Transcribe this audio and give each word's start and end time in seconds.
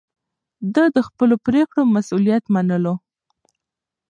ده 0.73 0.83
د 0.95 0.97
خپلو 1.07 1.35
پرېکړو 1.45 1.81
مسووليت 1.95 2.43
منلو. 2.53 2.95